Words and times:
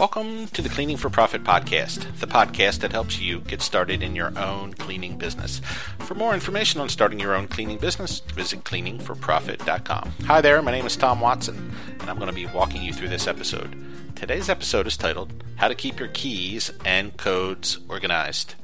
Welcome 0.00 0.46
to 0.54 0.62
the 0.62 0.70
Cleaning 0.70 0.96
for 0.96 1.10
Profit 1.10 1.44
podcast, 1.44 2.20
the 2.20 2.26
podcast 2.26 2.78
that 2.78 2.92
helps 2.92 3.20
you 3.20 3.40
get 3.40 3.60
started 3.60 4.02
in 4.02 4.16
your 4.16 4.32
own 4.38 4.72
cleaning 4.72 5.18
business. 5.18 5.60
For 5.98 6.14
more 6.14 6.32
information 6.32 6.80
on 6.80 6.88
starting 6.88 7.20
your 7.20 7.34
own 7.34 7.48
cleaning 7.48 7.76
business, 7.76 8.20
visit 8.20 8.64
cleaningforprofit.com. 8.64 10.12
Hi 10.24 10.40
there, 10.40 10.62
my 10.62 10.70
name 10.70 10.86
is 10.86 10.96
Tom 10.96 11.20
Watson, 11.20 11.70
and 12.00 12.08
I'm 12.08 12.16
going 12.16 12.30
to 12.30 12.34
be 12.34 12.46
walking 12.46 12.80
you 12.80 12.94
through 12.94 13.10
this 13.10 13.26
episode. 13.26 13.76
Today's 14.16 14.48
episode 14.48 14.86
is 14.86 14.96
titled 14.96 15.34
How 15.56 15.68
to 15.68 15.74
Keep 15.74 16.00
Your 16.00 16.08
Keys 16.08 16.72
and 16.82 17.14
Codes 17.18 17.78
Organized. 17.86 18.54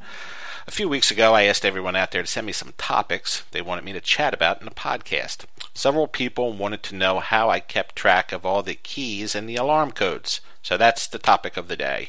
A 0.67 0.71
few 0.71 0.89
weeks 0.89 1.11
ago, 1.11 1.35
I 1.35 1.43
asked 1.43 1.67
everyone 1.67 1.97
out 1.97 2.13
there 2.13 2.23
to 2.23 2.27
send 2.27 2.47
me 2.47 2.55
some 2.55 2.73
topics 2.79 3.43
they 3.51 3.61
wanted 3.61 3.85
me 3.85 3.93
to 3.93 4.01
chat 4.01 4.33
about 4.33 4.63
in 4.63 4.69
a 4.69 4.71
podcast. 4.71 5.45
Several 5.77 6.07
people 6.09 6.55
wanted 6.55 6.83
to 6.85 6.95
know 6.95 7.21
how 7.21 7.51
I 7.51 7.61
kept 7.61 7.97
track 7.97 8.33
of 8.33 8.47
all 8.47 8.63
the 8.63 8.77
keys 8.77 9.35
and 9.35 9.47
the 9.47 9.57
alarm 9.57 9.93
codes. 9.93 10.41
So 10.63 10.79
that's 10.79 11.07
the 11.07 11.19
topic 11.19 11.59
of 11.59 11.69
the 11.69 11.77
day. 11.77 12.09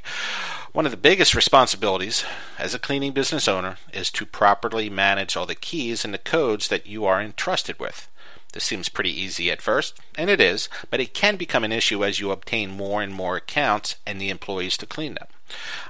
One 0.71 0.85
of 0.85 0.91
the 0.91 0.97
biggest 0.97 1.35
responsibilities 1.35 2.23
as 2.57 2.73
a 2.73 2.79
cleaning 2.79 3.11
business 3.11 3.45
owner 3.45 3.75
is 3.91 4.09
to 4.11 4.25
properly 4.25 4.89
manage 4.89 5.35
all 5.35 5.45
the 5.45 5.53
keys 5.53 6.05
and 6.05 6.13
the 6.13 6.17
codes 6.17 6.69
that 6.69 6.87
you 6.87 7.03
are 7.03 7.21
entrusted 7.21 7.77
with. 7.77 8.07
This 8.53 8.63
seems 8.63 8.87
pretty 8.87 9.11
easy 9.11 9.51
at 9.51 9.61
first, 9.61 9.99
and 10.17 10.29
it 10.29 10.39
is, 10.39 10.69
but 10.89 11.01
it 11.01 11.13
can 11.13 11.35
become 11.35 11.65
an 11.65 11.73
issue 11.73 12.05
as 12.05 12.21
you 12.21 12.31
obtain 12.31 12.69
more 12.69 13.01
and 13.01 13.13
more 13.13 13.35
accounts 13.35 13.97
and 14.05 14.21
the 14.21 14.29
employees 14.29 14.77
to 14.77 14.85
clean 14.85 15.15
them. 15.15 15.27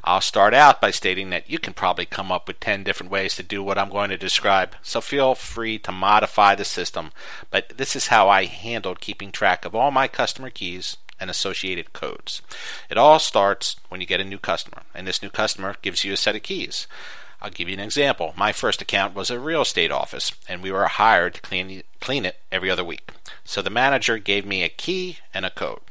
I'll 0.07 0.21
start 0.21 0.53
out 0.53 0.79
by 0.79 0.91
stating 0.91 1.31
that 1.31 1.49
you 1.49 1.59
can 1.59 1.73
probably 1.73 2.05
come 2.05 2.31
up 2.31 2.47
with 2.47 2.61
10 2.61 2.85
different 2.85 3.11
ways 3.11 3.35
to 3.35 3.43
do 3.43 3.61
what 3.61 3.77
I'm 3.77 3.89
going 3.89 4.09
to 4.09 4.17
describe, 4.17 4.73
so 4.81 5.01
feel 5.01 5.35
free 5.35 5.77
to 5.79 5.91
modify 5.91 6.55
the 6.55 6.63
system, 6.63 7.11
but 7.51 7.73
this 7.77 7.93
is 7.93 8.07
how 8.07 8.29
I 8.29 8.45
handled 8.45 9.01
keeping 9.01 9.33
track 9.33 9.65
of 9.65 9.75
all 9.75 9.91
my 9.91 10.07
customer 10.07 10.49
keys 10.49 10.95
and 11.19 11.29
associated 11.29 11.91
codes. 11.91 12.41
It 12.89 12.97
all 12.97 13.19
starts 13.19 13.75
when 13.89 13.99
you 13.99 14.07
get 14.07 14.21
a 14.21 14.23
new 14.23 14.37
customer, 14.37 14.83
and 14.95 15.05
this 15.05 15.21
new 15.21 15.29
customer 15.29 15.75
gives 15.81 16.05
you 16.05 16.13
a 16.13 16.17
set 16.17 16.37
of 16.37 16.43
keys. 16.43 16.87
I'll 17.41 17.51
give 17.51 17.67
you 17.67 17.73
an 17.73 17.81
example. 17.81 18.33
My 18.37 18.53
first 18.53 18.81
account 18.81 19.13
was 19.13 19.29
a 19.29 19.37
real 19.37 19.63
estate 19.63 19.91
office, 19.91 20.31
and 20.47 20.63
we 20.63 20.71
were 20.71 20.85
hired 20.85 21.33
to 21.33 21.41
clean, 21.41 21.83
clean 21.99 22.23
it 22.23 22.37
every 22.49 22.71
other 22.71 22.85
week. 22.85 23.11
So 23.43 23.61
the 23.61 23.69
manager 23.69 24.19
gave 24.19 24.45
me 24.45 24.63
a 24.63 24.69
key 24.69 25.17
and 25.33 25.45
a 25.45 25.49
code. 25.49 25.81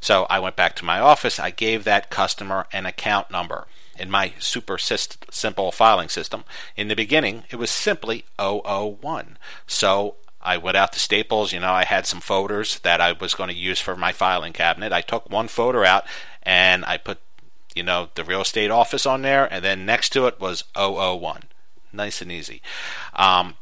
So 0.00 0.26
I 0.30 0.38
went 0.38 0.56
back 0.56 0.74
to 0.76 0.84
my 0.84 0.98
office. 0.98 1.38
I 1.38 1.50
gave 1.50 1.84
that 1.84 2.10
customer 2.10 2.66
an 2.72 2.86
account 2.86 3.30
number 3.30 3.66
in 3.98 4.10
my 4.10 4.32
super 4.38 4.78
simple 4.78 5.70
filing 5.70 6.08
system. 6.08 6.44
In 6.74 6.88
the 6.88 6.96
beginning, 6.96 7.44
it 7.50 7.56
was 7.56 7.70
simply 7.70 8.24
001. 8.38 9.36
So 9.66 10.16
I 10.40 10.56
went 10.56 10.76
out 10.76 10.92
to 10.92 10.98
Staples. 10.98 11.52
You 11.52 11.60
know, 11.60 11.72
I 11.72 11.84
had 11.84 12.06
some 12.06 12.20
folders 12.20 12.78
that 12.80 13.00
I 13.00 13.12
was 13.12 13.34
going 13.34 13.50
to 13.50 13.54
use 13.54 13.78
for 13.78 13.94
my 13.94 14.12
filing 14.12 14.54
cabinet. 14.54 14.92
I 14.92 15.02
took 15.02 15.28
one 15.28 15.48
folder 15.48 15.84
out 15.84 16.04
and 16.42 16.84
I 16.86 16.96
put, 16.96 17.18
you 17.74 17.82
know, 17.82 18.08
the 18.14 18.24
real 18.24 18.40
estate 18.40 18.70
office 18.70 19.04
on 19.04 19.20
there, 19.20 19.52
and 19.52 19.62
then 19.62 19.84
next 19.84 20.08
to 20.10 20.26
it 20.26 20.40
was 20.40 20.64
001. 20.74 21.42
Nice 21.92 22.22
and 22.22 22.32
easy. 22.32 22.62
Um, 23.14 23.56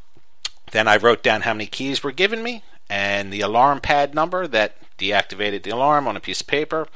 then 0.71 0.87
I 0.87 0.97
wrote 0.97 1.23
down 1.23 1.43
how 1.43 1.55
many 1.55 1.67
keys 1.67 2.05
were 2.05 2.13
given 2.13 2.43
me 2.43 2.63
and 2.89 3.33
the 3.33 3.41
alarm 3.41 3.81
pad 3.81 4.15
number 4.15 4.47
that 4.47 4.77
deactivated 4.99 5.63
the 5.63 5.71
alarm 5.71 6.07
on 6.07 6.17
a 6.17 6.21
piece 6.21 6.41
of 6.41 6.47
paper, 6.47 6.89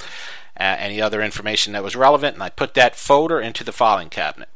uh, 0.59 0.77
any 0.79 1.01
other 1.01 1.23
information 1.23 1.73
that 1.73 1.83
was 1.83 1.97
relevant, 1.97 2.35
and 2.35 2.43
I 2.43 2.51
put 2.51 2.75
that 2.75 2.97
folder 2.97 3.41
into 3.41 3.65
the 3.65 3.73
filing 3.73 4.11
cabinet. 4.11 4.49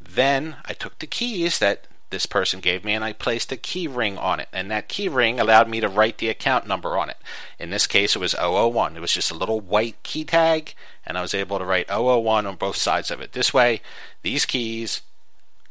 Then 0.00 0.56
I 0.64 0.72
took 0.72 0.98
the 0.98 1.06
keys 1.06 1.58
that 1.58 1.86
this 2.10 2.26
person 2.26 2.60
gave 2.60 2.84
me 2.84 2.94
and 2.94 3.04
I 3.04 3.12
placed 3.12 3.52
a 3.52 3.56
key 3.56 3.86
ring 3.86 4.16
on 4.16 4.40
it. 4.40 4.48
And 4.52 4.70
that 4.70 4.88
key 4.88 5.08
ring 5.08 5.38
allowed 5.38 5.68
me 5.68 5.80
to 5.80 5.88
write 5.88 6.18
the 6.18 6.28
account 6.28 6.66
number 6.66 6.96
on 6.96 7.10
it. 7.10 7.18
In 7.58 7.70
this 7.70 7.86
case, 7.86 8.16
it 8.16 8.18
was 8.18 8.34
001. 8.34 8.96
It 8.96 9.00
was 9.00 9.12
just 9.12 9.30
a 9.30 9.36
little 9.36 9.60
white 9.60 10.02
key 10.02 10.24
tag, 10.24 10.74
and 11.04 11.18
I 11.18 11.22
was 11.22 11.34
able 11.34 11.58
to 11.58 11.64
write 11.64 11.90
001 11.90 12.46
on 12.46 12.56
both 12.56 12.76
sides 12.76 13.10
of 13.10 13.20
it. 13.20 13.32
This 13.32 13.52
way, 13.52 13.82
these 14.22 14.46
keys 14.46 15.02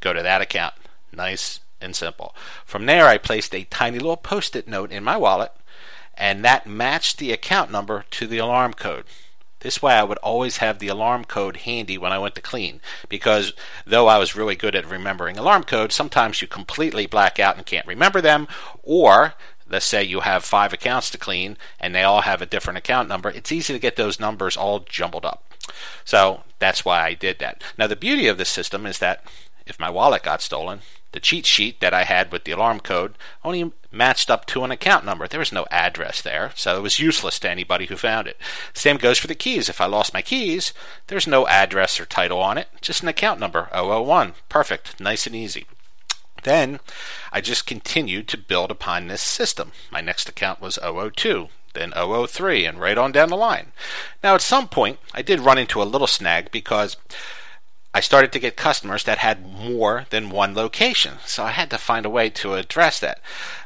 go 0.01 0.13
to 0.13 0.21
that 0.21 0.41
account. 0.41 0.75
Nice 1.11 1.59
and 1.81 1.95
simple. 1.95 2.35
From 2.65 2.85
there, 2.85 3.07
I 3.07 3.17
placed 3.17 3.55
a 3.55 3.63
tiny 3.65 3.97
little 3.97 4.17
post 4.17 4.55
it 4.55 4.67
note 4.67 4.91
in 4.91 5.03
my 5.03 5.17
wallet 5.17 5.51
and 6.17 6.43
that 6.43 6.67
matched 6.67 7.17
the 7.17 7.31
account 7.31 7.71
number 7.71 8.05
to 8.11 8.27
the 8.27 8.37
alarm 8.37 8.73
code. 8.73 9.05
This 9.61 9.81
way, 9.81 9.93
I 9.93 10.03
would 10.03 10.19
always 10.19 10.57
have 10.57 10.77
the 10.77 10.87
alarm 10.87 11.25
code 11.25 11.57
handy 11.57 11.97
when 11.97 12.11
I 12.11 12.19
went 12.19 12.35
to 12.35 12.41
clean, 12.41 12.79
because 13.09 13.53
though 13.85 14.07
I 14.07 14.19
was 14.19 14.35
really 14.35 14.55
good 14.55 14.75
at 14.75 14.89
remembering 14.89 15.37
alarm 15.37 15.63
codes, 15.63 15.95
sometimes 15.95 16.41
you 16.41 16.47
completely 16.47 17.07
black 17.07 17.39
out 17.39 17.57
and 17.57 17.65
can't 17.65 17.87
remember 17.87 18.21
them, 18.21 18.47
or 18.83 19.33
let's 19.69 19.85
say 19.85 20.03
you 20.03 20.21
have 20.21 20.43
five 20.43 20.73
accounts 20.73 21.09
to 21.11 21.17
clean 21.17 21.57
and 21.79 21.93
they 21.93 22.03
all 22.03 22.21
have 22.21 22.41
a 22.41 22.45
different 22.45 22.77
account 22.77 23.09
number, 23.09 23.29
it's 23.29 23.51
easy 23.51 23.73
to 23.73 23.79
get 23.79 23.95
those 23.95 24.19
numbers 24.19 24.57
all 24.57 24.79
jumbled 24.79 25.25
up. 25.25 25.43
So 26.05 26.43
that's 26.59 26.85
why 26.85 27.03
I 27.03 27.13
did 27.13 27.39
that. 27.39 27.63
Now, 27.77 27.87
the 27.87 27.95
beauty 27.95 28.27
of 28.27 28.37
this 28.37 28.49
system 28.49 28.85
is 28.85 28.99
that 28.99 29.23
if 29.65 29.79
my 29.79 29.89
wallet 29.89 30.23
got 30.23 30.41
stolen, 30.41 30.81
the 31.11 31.19
cheat 31.19 31.45
sheet 31.45 31.79
that 31.79 31.93
I 31.93 32.03
had 32.03 32.31
with 32.31 32.43
the 32.43 32.51
alarm 32.51 32.79
code 32.79 33.15
only 33.43 33.71
matched 33.91 34.29
up 34.29 34.45
to 34.47 34.63
an 34.63 34.71
account 34.71 35.05
number. 35.05 35.27
There 35.27 35.39
was 35.39 35.51
no 35.51 35.65
address 35.71 36.21
there, 36.21 36.51
so 36.55 36.77
it 36.77 36.81
was 36.81 36.99
useless 36.99 37.39
to 37.39 37.49
anybody 37.49 37.87
who 37.87 37.95
found 37.95 38.27
it. 38.27 38.37
Same 38.73 38.97
goes 38.97 39.17
for 39.17 39.27
the 39.27 39.35
keys. 39.35 39.69
If 39.69 39.81
I 39.81 39.85
lost 39.85 40.13
my 40.13 40.21
keys, 40.21 40.73
there's 41.07 41.27
no 41.27 41.47
address 41.47 41.99
or 41.99 42.05
title 42.05 42.39
on 42.39 42.57
it, 42.57 42.67
just 42.81 43.01
an 43.01 43.07
account 43.07 43.39
number 43.39 43.69
001. 43.73 44.33
Perfect, 44.49 44.99
nice 44.99 45.25
and 45.25 45.35
easy. 45.35 45.65
Then 46.47 46.79
I 47.33 47.41
just 47.41 47.67
continued 47.67 48.29
to 48.29 48.37
build 48.37 48.71
upon 48.71 49.07
this 49.07 49.21
system. 49.21 49.73
My 49.91 49.99
next 49.99 50.29
account 50.29 50.61
was 50.61 50.79
002, 50.81 51.49
then 51.73 51.91
003, 51.91 52.63
and 52.63 52.79
right 52.79 52.97
on 52.97 53.11
down 53.11 53.27
the 53.27 53.35
line. 53.35 53.73
Now, 54.23 54.35
at 54.35 54.41
some 54.41 54.69
point, 54.69 54.97
I 55.13 55.21
did 55.21 55.41
run 55.41 55.57
into 55.57 55.81
a 55.81 55.83
little 55.83 56.07
snag 56.07 56.49
because 56.49 56.95
I 57.93 57.99
started 57.99 58.31
to 58.31 58.39
get 58.39 58.55
customers 58.55 59.03
that 59.03 59.17
had 59.17 59.45
more 59.45 60.05
than 60.09 60.29
one 60.29 60.55
location. 60.55 61.15
So 61.25 61.43
I 61.43 61.51
had 61.51 61.69
to 61.71 61.77
find 61.77 62.05
a 62.05 62.09
way 62.09 62.29
to 62.29 62.53
address 62.53 62.97
that. 63.01 63.19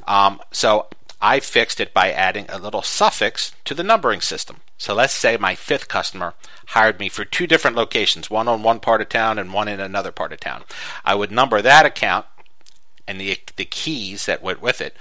Um, 0.07 0.41
so 0.51 0.87
I 1.21 1.39
fixed 1.39 1.79
it 1.79 1.93
by 1.93 2.11
adding 2.11 2.47
a 2.49 2.57
little 2.57 2.81
suffix 2.81 3.53
to 3.65 3.75
the 3.75 3.83
numbering 3.83 4.21
system. 4.21 4.61
So 4.79 4.95
let's 4.95 5.13
say 5.13 5.37
my 5.37 5.53
fifth 5.53 5.87
customer 5.87 6.33
hired 6.69 6.99
me 6.99 7.09
for 7.09 7.25
two 7.25 7.45
different 7.45 7.77
locations, 7.77 8.31
one 8.31 8.47
on 8.47 8.63
one 8.63 8.79
part 8.79 9.01
of 9.01 9.09
town 9.09 9.37
and 9.37 9.53
one 9.53 9.67
in 9.67 9.79
another 9.79 10.11
part 10.11 10.33
of 10.33 10.39
town. 10.39 10.63
I 11.05 11.13
would 11.13 11.31
number 11.31 11.61
that 11.61 11.85
account 11.85 12.25
and 13.11 13.19
the, 13.19 13.37
the 13.57 13.65
keys 13.65 14.25
that 14.25 14.41
went 14.41 14.61
with 14.61 14.79
it 14.79 14.95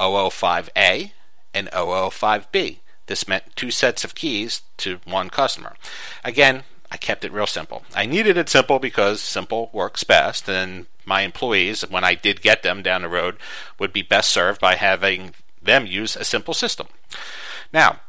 005A 0.00 1.12
and 1.54 1.68
005B. 1.68 2.78
This 3.06 3.28
meant 3.28 3.54
two 3.54 3.70
sets 3.70 4.02
of 4.02 4.16
keys 4.16 4.62
to 4.78 4.98
one 5.04 5.30
customer. 5.30 5.76
Again, 6.24 6.64
I 6.90 6.96
kept 6.96 7.24
it 7.24 7.32
real 7.32 7.46
simple. 7.46 7.84
I 7.94 8.04
needed 8.04 8.36
it 8.36 8.48
simple 8.48 8.80
because 8.80 9.20
simple 9.20 9.70
works 9.72 10.02
best, 10.02 10.48
and 10.48 10.86
my 11.04 11.20
employees, 11.20 11.82
when 11.82 12.02
I 12.02 12.16
did 12.16 12.42
get 12.42 12.64
them 12.64 12.82
down 12.82 13.02
the 13.02 13.08
road, 13.08 13.36
would 13.78 13.92
be 13.92 14.02
best 14.02 14.30
served 14.30 14.60
by 14.60 14.74
having 14.74 15.34
them 15.62 15.86
use 15.86 16.16
a 16.16 16.24
simple 16.24 16.54
system. 16.54 16.88
Now, 17.72 18.00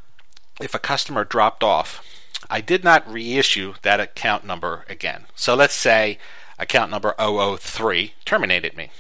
if 0.60 0.74
a 0.74 0.80
customer 0.80 1.26
dropped 1.26 1.64
off, 1.64 2.04
I 2.50 2.60
did 2.60 2.84
not 2.84 3.12
reissue 3.12 3.76
that 3.84 4.00
account 4.00 4.46
number 4.46 4.84
again. 4.90 5.26
So 5.36 5.54
let's 5.54 5.76
say 5.76 6.18
account 6.58 6.90
number 6.92 7.14
003 7.20 8.14
terminated 8.26 8.78
me. 8.78 8.92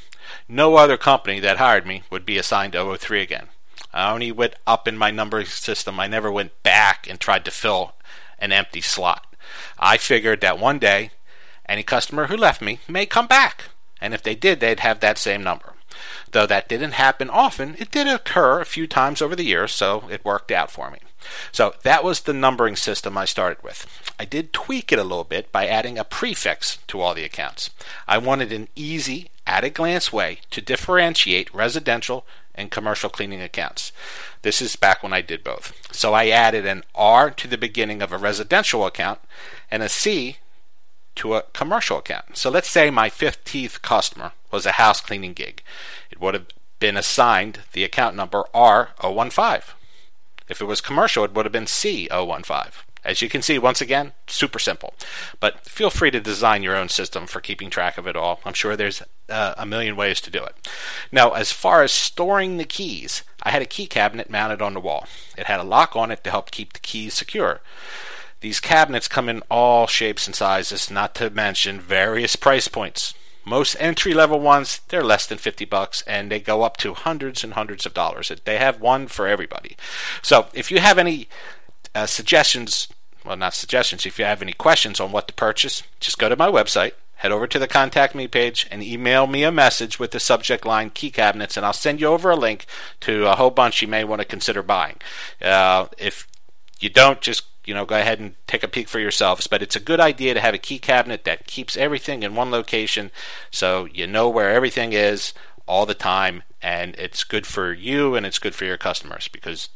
No 0.47 0.75
other 0.75 0.97
company 0.97 1.39
that 1.39 1.57
hired 1.57 1.85
me 1.85 2.03
would 2.09 2.25
be 2.25 2.37
assigned 2.37 2.73
to 2.73 2.97
03 2.97 3.21
again. 3.21 3.47
I 3.93 4.11
only 4.11 4.31
went 4.31 4.55
up 4.65 4.87
in 4.87 4.97
my 4.97 5.11
numbering 5.11 5.45
system. 5.45 5.99
I 5.99 6.07
never 6.07 6.31
went 6.31 6.63
back 6.63 7.07
and 7.09 7.19
tried 7.19 7.45
to 7.45 7.51
fill 7.51 7.93
an 8.39 8.51
empty 8.51 8.81
slot. 8.81 9.35
I 9.77 9.97
figured 9.97 10.41
that 10.41 10.59
one 10.59 10.79
day 10.79 11.11
any 11.67 11.83
customer 11.83 12.27
who 12.27 12.37
left 12.37 12.61
me 12.61 12.79
may 12.87 13.05
come 13.05 13.27
back, 13.27 13.65
and 13.99 14.13
if 14.13 14.23
they 14.23 14.35
did, 14.35 14.59
they'd 14.59 14.79
have 14.79 14.99
that 14.99 15.17
same 15.17 15.43
number. 15.43 15.73
Though 16.31 16.45
that 16.45 16.69
didn't 16.69 16.93
happen 16.93 17.29
often, 17.29 17.75
it 17.77 17.91
did 17.91 18.07
occur 18.07 18.61
a 18.61 18.65
few 18.65 18.87
times 18.87 19.21
over 19.21 19.35
the 19.35 19.45
years, 19.45 19.71
so 19.71 20.05
it 20.09 20.25
worked 20.25 20.51
out 20.51 20.71
for 20.71 20.89
me. 20.89 20.99
So 21.51 21.75
that 21.83 22.03
was 22.03 22.21
the 22.21 22.33
numbering 22.33 22.75
system 22.75 23.17
I 23.17 23.25
started 23.25 23.63
with. 23.63 23.85
I 24.19 24.25
did 24.25 24.53
tweak 24.53 24.91
it 24.91 24.99
a 24.99 25.03
little 25.03 25.23
bit 25.23 25.51
by 25.51 25.67
adding 25.67 25.97
a 25.97 26.03
prefix 26.03 26.77
to 26.87 26.99
all 27.01 27.13
the 27.13 27.23
accounts. 27.23 27.69
I 28.07 28.17
wanted 28.17 28.51
an 28.51 28.69
easy, 28.75 29.29
at 29.51 29.65
a 29.65 29.69
glance 29.69 30.13
way 30.13 30.39
to 30.49 30.61
differentiate 30.61 31.53
residential 31.53 32.25
and 32.55 32.71
commercial 32.71 33.09
cleaning 33.09 33.41
accounts. 33.41 33.91
This 34.43 34.61
is 34.61 34.77
back 34.77 35.03
when 35.03 35.11
I 35.11 35.19
did 35.19 35.43
both. 35.43 35.73
So 35.91 36.13
I 36.13 36.29
added 36.29 36.65
an 36.65 36.83
R 36.95 37.29
to 37.31 37.47
the 37.49 37.57
beginning 37.57 38.01
of 38.01 38.13
a 38.13 38.17
residential 38.17 38.85
account 38.85 39.19
and 39.69 39.83
a 39.83 39.89
C 39.89 40.37
to 41.15 41.35
a 41.35 41.43
commercial 41.53 41.97
account. 41.97 42.37
So 42.37 42.49
let's 42.49 42.69
say 42.69 42.89
my 42.89 43.09
15th 43.09 43.81
customer 43.81 44.31
was 44.51 44.65
a 44.65 44.73
house 44.73 45.01
cleaning 45.01 45.33
gig. 45.33 45.61
It 46.09 46.21
would 46.21 46.33
have 46.33 46.47
been 46.79 46.95
assigned 46.95 47.59
the 47.73 47.83
account 47.83 48.15
number 48.15 48.45
R015. 48.55 49.63
If 50.47 50.61
it 50.61 50.65
was 50.65 50.79
commercial, 50.79 51.25
it 51.25 51.33
would 51.33 51.45
have 51.45 51.51
been 51.51 51.65
C015. 51.65 52.71
As 53.03 53.21
you 53.21 53.29
can 53.29 53.41
see, 53.41 53.57
once 53.57 53.81
again, 53.81 54.13
super 54.27 54.59
simple. 54.59 54.93
But 55.39 55.65
feel 55.65 55.89
free 55.89 56.11
to 56.11 56.19
design 56.19 56.61
your 56.61 56.75
own 56.75 56.87
system 56.87 57.25
for 57.25 57.41
keeping 57.41 57.69
track 57.69 57.97
of 57.97 58.05
it 58.05 58.15
all. 58.15 58.39
I'm 58.45 58.53
sure 58.53 58.75
there's 58.75 59.01
uh, 59.27 59.55
a 59.57 59.65
million 59.65 59.95
ways 59.95 60.21
to 60.21 60.29
do 60.29 60.43
it. 60.43 60.55
Now, 61.11 61.31
as 61.31 61.51
far 61.51 61.81
as 61.81 61.91
storing 61.91 62.57
the 62.57 62.63
keys, 62.63 63.23
I 63.41 63.49
had 63.49 63.63
a 63.63 63.67
key 63.67 63.87
cabinet 63.87 64.29
mounted 64.29 64.61
on 64.61 64.75
the 64.75 64.79
wall. 64.79 65.07
It 65.35 65.47
had 65.47 65.59
a 65.59 65.63
lock 65.63 65.95
on 65.95 66.11
it 66.11 66.23
to 66.25 66.31
help 66.31 66.51
keep 66.51 66.73
the 66.73 66.79
keys 66.79 67.15
secure. 67.15 67.61
These 68.41 68.59
cabinets 68.59 69.07
come 69.07 69.29
in 69.29 69.41
all 69.49 69.87
shapes 69.87 70.27
and 70.27 70.35
sizes, 70.35 70.91
not 70.91 71.15
to 71.15 71.29
mention 71.29 71.79
various 71.79 72.35
price 72.35 72.67
points. 72.67 73.13
Most 73.43 73.75
entry 73.79 74.13
level 74.13 74.39
ones, 74.39 74.81
they're 74.89 75.03
less 75.03 75.25
than 75.25 75.39
50 75.39 75.65
bucks 75.65 76.03
and 76.05 76.31
they 76.31 76.39
go 76.39 76.61
up 76.61 76.77
to 76.77 76.93
hundreds 76.93 77.43
and 77.43 77.53
hundreds 77.53 77.85
of 77.87 77.93
dollars. 77.93 78.31
They 78.45 78.57
have 78.57 78.79
one 78.79 79.07
for 79.07 79.27
everybody. 79.27 79.75
So 80.21 80.47
if 80.53 80.71
you 80.71 80.79
have 80.79 80.99
any 80.99 81.27
uh, 81.95 82.05
suggestions, 82.05 82.87
well, 83.25 83.37
not 83.37 83.53
suggestions, 83.53 84.05
if 84.05 84.17
you 84.19 84.25
have 84.25 84.41
any 84.41 84.53
questions 84.53 84.99
on 84.99 85.11
what 85.11 85.27
to 85.27 85.33
purchase, 85.33 85.83
just 85.99 86.17
go 86.17 86.29
to 86.29 86.35
my 86.35 86.47
website, 86.47 86.93
head 87.15 87.31
over 87.31 87.45
to 87.47 87.59
the 87.59 87.67
contact 87.67 88.15
me 88.15 88.27
page 88.27 88.67
and 88.71 88.81
email 88.81 89.27
me 89.27 89.43
a 89.43 89.51
message 89.51 89.99
with 89.99 90.11
the 90.11 90.19
subject 90.19 90.65
line 90.65 90.89
key 90.89 91.11
cabinets 91.11 91.55
and 91.55 91.63
I'll 91.63 91.71
send 91.71 92.01
you 92.01 92.07
over 92.07 92.31
a 92.31 92.35
link 92.35 92.65
to 93.01 93.27
a 93.27 93.35
whole 93.35 93.51
bunch 93.51 93.81
you 93.81 93.87
may 93.87 94.03
want 94.03 94.21
to 94.21 94.25
consider 94.25 94.63
buying. 94.63 94.97
Uh, 95.39 95.85
if 95.99 96.27
you 96.79 96.89
don't, 96.89 97.21
just 97.21 97.43
you 97.65 97.73
know, 97.73 97.85
go 97.85 97.95
ahead 97.95 98.19
and 98.19 98.35
take 98.47 98.63
a 98.63 98.67
peek 98.67 98.87
for 98.87 98.99
yourselves. 98.99 99.47
But 99.47 99.61
it's 99.61 99.75
a 99.75 99.79
good 99.79 99.99
idea 99.99 100.33
to 100.33 100.39
have 100.39 100.53
a 100.53 100.59
key 100.59 100.79
cabinet 100.79 101.23
that 101.25 101.47
keeps 101.47 101.77
everything 101.77 102.23
in 102.23 102.35
one 102.35 102.51
location 102.51 103.11
so 103.51 103.85
you 103.93 104.07
know 104.07 104.29
where 104.29 104.49
everything 104.51 104.93
is 104.93 105.33
all 105.67 105.85
the 105.85 105.93
time. 105.93 106.43
And 106.61 106.95
it's 106.97 107.23
good 107.23 107.45
for 107.45 107.71
you 107.73 108.15
and 108.15 108.25
it's 108.25 108.39
good 108.39 108.55
for 108.55 108.65
your 108.65 108.77
customers 108.77 109.27
because 109.27 109.69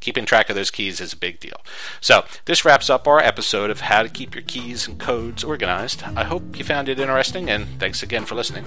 keeping 0.00 0.24
track 0.24 0.48
of 0.48 0.56
those 0.56 0.70
keys 0.70 1.00
is 1.00 1.12
a 1.12 1.16
big 1.16 1.40
deal. 1.40 1.60
So, 2.00 2.24
this 2.44 2.64
wraps 2.64 2.90
up 2.90 3.08
our 3.08 3.18
episode 3.18 3.70
of 3.70 3.80
how 3.80 4.02
to 4.02 4.08
keep 4.08 4.34
your 4.34 4.42
keys 4.42 4.86
and 4.86 4.98
codes 4.98 5.42
organized. 5.42 6.02
I 6.14 6.24
hope 6.24 6.58
you 6.58 6.64
found 6.64 6.88
it 6.88 7.00
interesting, 7.00 7.50
and 7.50 7.66
thanks 7.80 8.02
again 8.02 8.24
for 8.24 8.34
listening. 8.34 8.64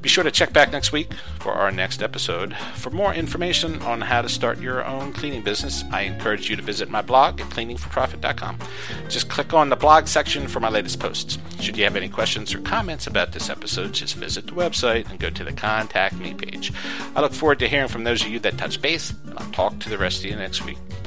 Be 0.00 0.08
sure 0.08 0.24
to 0.24 0.30
check 0.30 0.52
back 0.52 0.70
next 0.70 0.92
week 0.92 1.12
for 1.40 1.52
our 1.52 1.70
next 1.70 2.02
episode. 2.02 2.56
For 2.74 2.90
more 2.90 3.12
information 3.12 3.82
on 3.82 4.00
how 4.00 4.22
to 4.22 4.28
start 4.28 4.60
your 4.60 4.84
own 4.84 5.12
cleaning 5.12 5.42
business, 5.42 5.84
I 5.90 6.02
encourage 6.02 6.48
you 6.48 6.56
to 6.56 6.62
visit 6.62 6.88
my 6.88 7.02
blog 7.02 7.40
at 7.40 7.48
cleaningforprofit.com. 7.50 8.58
Just 9.08 9.28
click 9.28 9.52
on 9.52 9.68
the 9.68 9.76
blog 9.76 10.06
section 10.06 10.46
for 10.46 10.60
my 10.60 10.68
latest 10.68 11.00
posts. 11.00 11.38
Should 11.60 11.76
you 11.76 11.84
have 11.84 11.96
any 11.96 12.08
questions 12.08 12.54
or 12.54 12.60
comments 12.60 13.06
about 13.06 13.32
this 13.32 13.50
episode, 13.50 13.92
just 13.92 14.14
visit 14.14 14.46
the 14.46 14.52
website 14.52 15.10
and 15.10 15.18
go 15.18 15.30
to 15.30 15.44
the 15.44 15.52
Contact 15.52 16.14
Me 16.16 16.34
page. 16.34 16.72
I 17.14 17.20
look 17.20 17.32
forward 17.32 17.58
to 17.58 17.68
hearing 17.68 17.88
from 17.88 18.04
those 18.04 18.22
of 18.22 18.28
you 18.28 18.38
that 18.40 18.56
touch 18.58 18.80
base, 18.80 19.10
and 19.10 19.38
I'll 19.38 19.50
talk 19.50 19.78
to 19.80 19.88
the 19.88 19.98
rest 19.98 20.20
of 20.20 20.30
you 20.30 20.36
next 20.36 20.64
week. 20.64 20.77